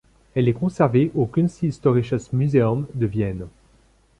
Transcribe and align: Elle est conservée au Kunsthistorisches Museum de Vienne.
Elle 0.33 0.47
est 0.49 0.53
conservée 0.53 1.11
au 1.13 1.27
Kunsthistorisches 1.27 2.33
Museum 2.33 2.87
de 2.95 3.05
Vienne. 3.05 3.45